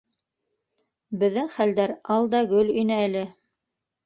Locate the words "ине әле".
2.85-3.23